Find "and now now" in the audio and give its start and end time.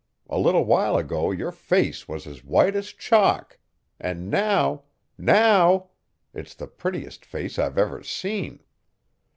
3.99-5.91